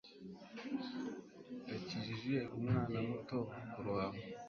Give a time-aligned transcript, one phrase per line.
[1.71, 3.37] Yakijije umwana muto
[3.71, 4.19] kurohama.